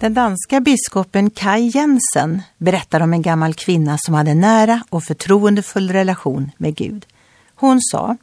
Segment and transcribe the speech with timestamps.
[0.00, 5.90] Den danska biskopen Kai Jensen berättar om en gammal kvinna som hade nära och förtroendefull
[5.90, 7.06] relation med Gud.
[7.54, 8.16] Hon sa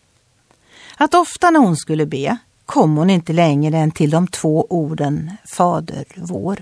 [0.97, 5.31] att ofta när hon skulle be kom hon inte längre än till de två orden
[5.45, 6.61] Fader vår.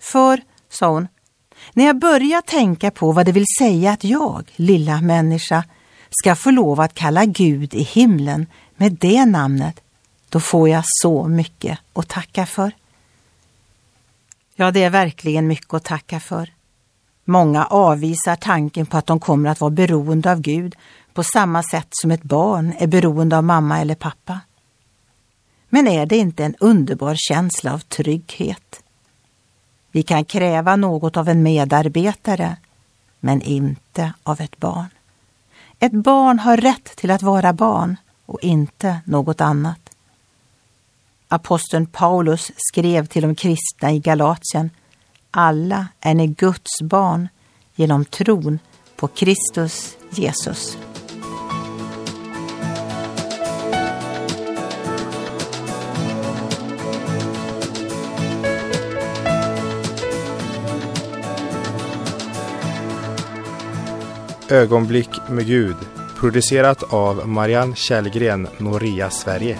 [0.00, 0.40] För,
[0.70, 1.08] sa hon,
[1.72, 5.64] när jag börjar tänka på vad det vill säga att jag, lilla människa,
[6.10, 9.80] ska få lov att kalla Gud i himlen med det namnet,
[10.28, 12.72] då får jag så mycket att tacka för.
[14.54, 16.52] Ja, det är verkligen mycket att tacka för.
[17.24, 20.76] Många avvisar tanken på att de kommer att vara beroende av Gud
[21.14, 24.40] på samma sätt som ett barn är beroende av mamma eller pappa.
[25.68, 28.82] Men är det inte en underbar känsla av trygghet?
[29.90, 32.56] Vi kan kräva något av en medarbetare,
[33.20, 34.88] men inte av ett barn.
[35.78, 39.91] Ett barn har rätt till att vara barn och inte något annat.
[41.32, 44.70] Aposteln Paulus skrev till de kristna i Galatien
[45.30, 47.28] Alla är ni Guds barn
[47.74, 48.58] genom tron
[48.96, 50.78] på Kristus Jesus.
[64.48, 65.76] Ögonblick med Gud
[66.16, 69.58] producerat av Marianne Källgren, Noria Sverige.